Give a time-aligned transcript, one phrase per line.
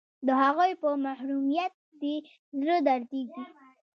[0.27, 2.15] د هغوی په محرومیت دې
[2.59, 3.43] زړه دردیږي